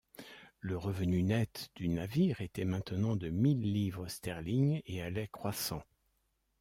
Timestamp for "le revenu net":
0.61-1.69